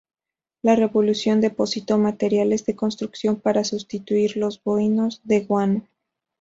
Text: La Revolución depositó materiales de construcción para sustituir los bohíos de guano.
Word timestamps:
La 0.63 0.75
Revolución 0.75 1.41
depositó 1.41 1.99
materiales 1.99 2.65
de 2.65 2.75
construcción 2.75 3.39
para 3.39 3.63
sustituir 3.63 4.35
los 4.35 4.59
bohíos 4.63 5.21
de 5.23 5.41
guano. 5.41 5.87